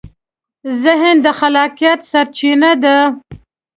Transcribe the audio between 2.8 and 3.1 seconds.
ده.